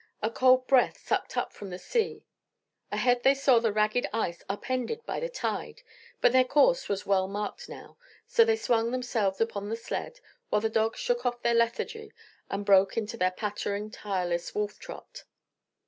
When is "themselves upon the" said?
8.89-9.75